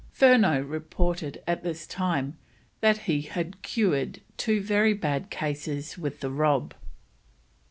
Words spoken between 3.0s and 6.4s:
he had cured two very bad cases with the